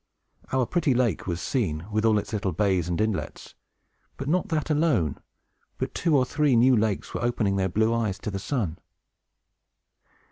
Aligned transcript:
Our 0.51 0.65
pretty 0.65 0.95
lake 0.95 1.27
was 1.27 1.39
seen, 1.41 1.85
with 1.91 2.05
all 2.05 2.17
its 2.17 2.33
little 2.33 2.53
bays 2.53 2.89
and 2.89 2.99
inlets; 2.99 3.53
and 4.17 4.27
not 4.29 4.47
that 4.47 4.71
alone, 4.71 5.19
but 5.77 5.93
two 5.93 6.17
or 6.17 6.25
three 6.25 6.55
new 6.55 6.75
lakes 6.75 7.13
were 7.13 7.21
opening 7.23 7.55
their 7.55 7.69
blue 7.69 7.93
eyes 7.93 8.17
to 8.21 8.31
the 8.31 8.39
sun. 8.39 8.79